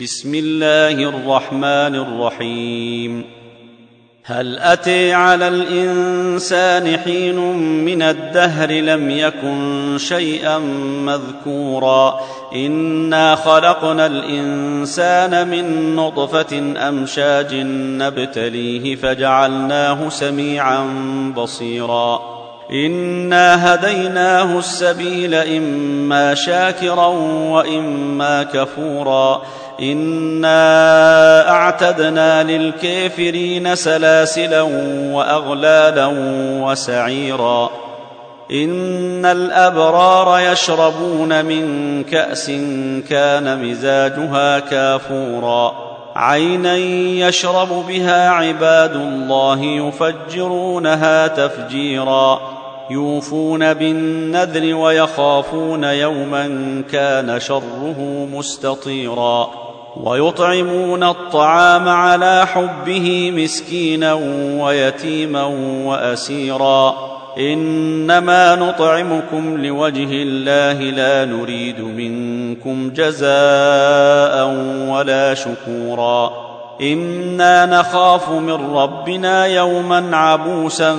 بسم 0.00 0.34
الله 0.34 1.08
الرحمن 1.08 1.94
الرحيم. 1.94 3.24
هل 4.24 4.58
أتي 4.58 5.12
على 5.12 5.48
الإنسان 5.48 6.96
حين 6.96 7.36
من 7.84 8.02
الدهر 8.02 8.72
لم 8.72 9.10
يكن 9.10 9.96
شيئا 9.98 10.58
مذكورا؟ 11.04 12.20
إنا 12.54 13.34
خلقنا 13.34 14.06
الإنسان 14.06 15.48
من 15.48 15.96
نطفة 15.96 16.74
أمشاج 16.88 17.54
نبتليه 17.74 18.96
فجعلناه 18.96 20.08
سميعا 20.08 20.84
بصيرا. 21.36 22.37
انا 22.72 23.74
هديناه 23.74 24.58
السبيل 24.58 25.34
اما 25.34 26.34
شاكرا 26.34 27.06
واما 27.06 28.42
كفورا 28.42 29.42
انا 29.82 31.50
اعتدنا 31.50 32.42
للكافرين 32.42 33.74
سلاسلا 33.74 34.62
واغلالا 35.12 36.10
وسعيرا 36.62 37.70
ان 38.52 39.26
الابرار 39.26 40.40
يشربون 40.52 41.44
من 41.44 42.04
كاس 42.04 42.46
كان 43.10 43.64
مزاجها 43.64 44.58
كافورا 44.58 45.88
عينا 46.16 46.76
يشرب 47.26 47.84
بها 47.88 48.30
عباد 48.30 48.94
الله 48.96 49.64
يفجرونها 49.64 51.26
تفجيرا 51.26 52.57
يوفون 52.90 53.74
بالنذر 53.74 54.74
ويخافون 54.74 55.84
يوما 55.84 56.82
كان 56.92 57.40
شره 57.40 58.28
مستطيرا 58.34 59.50
ويطعمون 59.96 61.04
الطعام 61.04 61.88
على 61.88 62.46
حبه 62.46 63.32
مسكينا 63.36 64.12
ويتيما 64.60 65.44
وأسيرا 65.84 66.94
إنما 67.38 68.54
نطعمكم 68.54 69.66
لوجه 69.66 70.08
الله 70.10 70.72
لا 70.72 71.24
نريد 71.24 71.80
منكم 71.80 72.90
جزاء 72.90 74.46
ولا 74.88 75.34
شكورا 75.34 76.48
إنا 76.80 77.66
نخاف 77.66 78.30
من 78.30 78.76
ربنا 78.76 79.46
يوما 79.46 80.16
عبوسا 80.16 80.96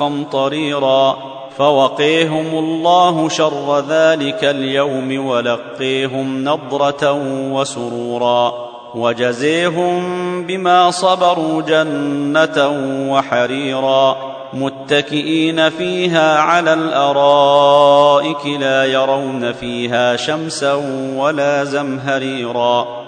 قمطريرا 0.00 1.31
فوقيهم 1.58 2.46
الله 2.58 3.28
شر 3.28 3.84
ذلك 3.88 4.44
اليوم 4.44 5.26
ولقيهم 5.26 6.44
نضرة 6.44 7.12
وسرورا 7.52 8.72
وجزيهم 8.94 10.02
بما 10.46 10.90
صبروا 10.90 11.62
جنة 11.62 12.70
وحريرا 13.12 14.16
متكئين 14.52 15.70
فيها 15.70 16.38
على 16.38 16.74
الأرائك 16.74 18.46
لا 18.60 18.84
يرون 18.84 19.52
فيها 19.52 20.16
شمسا 20.16 20.74
ولا 21.16 21.64
زمهريرا 21.64 23.02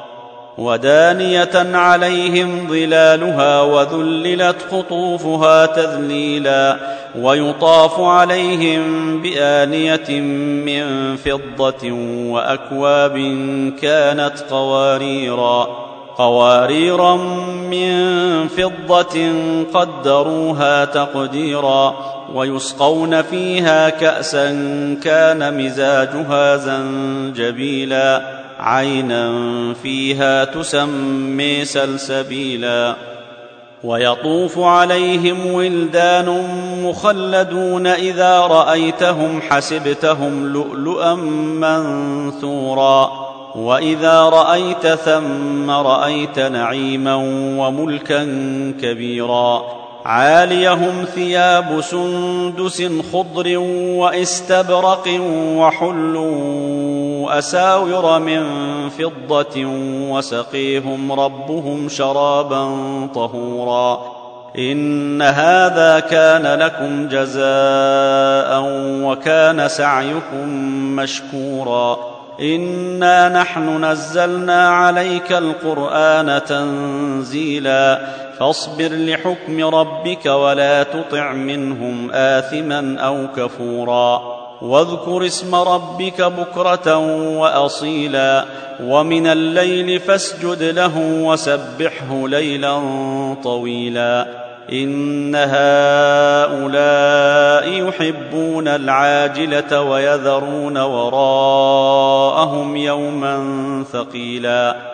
ودانية 0.59 1.77
عليهم 1.77 2.69
ظلالها 2.69 3.63
وذللت 3.63 4.57
قطوفها 4.73 5.67
تذليلا 5.67 6.77
ويطاف 7.19 8.01
عليهم 8.01 8.83
بآنية 9.23 10.21
من 10.65 11.17
فضة 11.17 11.93
وأكواب 12.31 13.17
كانت 13.83 14.45
قواريرا 14.51 15.85
قواريرا 16.17 17.17
من 17.71 18.49
فضة 18.49 19.33
قدروها 19.75 20.85
تقديرا 20.85 21.95
ويسقون 22.35 23.23
فيها 23.23 23.89
كأسا 23.89 24.51
كان 25.03 25.65
مزاجها 25.65 26.57
زنجبيلا 26.57 28.23
عينا 28.59 29.33
فيها 29.83 30.45
تسمي 30.45 31.65
سلسبيلا. 31.65 33.14
ويطوف 33.85 34.59
عليهم 34.59 35.53
ولدان 35.53 36.47
مخلدون 36.83 37.87
إذا 37.87 38.41
رأيتهم 38.41 39.41
حسبتهم 39.51 40.53
لؤلؤا 40.53 41.15
منثورا 41.61 43.11
وإذا 43.55 44.23
رأيت 44.23 44.87
ثم 44.87 45.71
رأيت 45.71 46.39
نعيما 46.39 47.15
وملكا 47.59 48.25
كبيرا 48.83 49.63
عاليهم 50.05 51.05
ثياب 51.15 51.81
سندس 51.81 52.83
خضر 53.13 53.59
وإستبرق 53.99 55.09
وحلوا 55.57 57.04
أساور 57.31 58.19
من 58.19 58.45
فضة 58.89 59.67
وسقيهم 60.11 61.13
ربهم 61.13 61.89
شرابا 61.89 62.71
طهورا. 63.15 64.01
إن 64.59 65.23
هذا 65.23 66.01
كان 66.01 66.59
لكم 66.59 67.09
جزاء 67.09 68.63
وكان 69.05 69.69
سعيكم 69.69 70.49
مشكورا. 70.97 71.99
إنا 72.41 73.29
نحن 73.29 73.85
نزلنا 73.85 74.69
عليك 74.69 75.33
القرآن 75.33 76.41
تنزيلا. 76.45 78.01
فاصبر 78.39 78.89
لحكم 78.93 79.75
ربك 79.75 80.27
ولا 80.27 80.83
تطع 80.83 81.33
منهم 81.33 82.11
آثما 82.13 82.97
أو 83.01 83.27
كفورا. 83.37 84.34
واذكر 84.63 85.27
اسم 85.27 85.55
ربك 85.55 86.23
بكرة 86.23 86.97
وأصيلا 87.39 88.45
ومن 88.83 89.27
الليل 89.27 90.01
فاسجد 90.01 90.63
له 90.63 90.99
وسبحه 90.99 92.29
ليلا 92.29 92.81
طويلا 93.45 94.45
إن 94.73 95.35
هؤلاء 95.35 96.69
يحبون 97.89 98.69
العاجلة 98.69 99.83
ويذرون 99.83 100.79
وراءهم 100.79 102.77
يوما 102.77 103.85
ثقيلا 103.93 104.94